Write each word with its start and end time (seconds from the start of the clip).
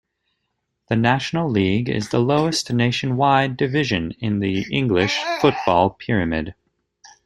The 0.89 0.95
National 0.95 1.47
League 1.47 1.87
is 1.87 2.09
the 2.09 2.17
lowest 2.17 2.73
nationwide 2.73 3.55
division 3.55 4.15
in 4.17 4.39
the 4.39 4.65
English 4.75 5.19
football 5.41 5.91
pyramid. 5.91 6.55